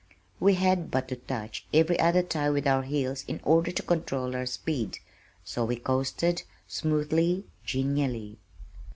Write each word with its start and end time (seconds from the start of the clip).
We 0.39 0.55
had 0.55 0.89
but 0.89 1.07
to 1.09 1.15
touch 1.15 1.67
every 1.71 1.99
other 1.99 2.23
tie 2.23 2.49
with 2.49 2.65
our 2.65 2.81
heels 2.81 3.23
in 3.27 3.39
order 3.43 3.71
to 3.71 3.83
control 3.83 4.35
our 4.35 4.47
speed, 4.47 4.97
so 5.45 5.63
we 5.63 5.75
coasted, 5.75 6.41
smoothly, 6.65 7.45
genially. 7.63 8.39